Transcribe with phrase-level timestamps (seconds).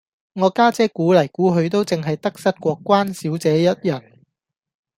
[0.33, 4.19] 我家姐估黎估去都淨係得失過關小姐一人